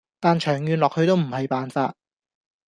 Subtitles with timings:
[0.19, 1.93] 但長遠落去都唔係辦法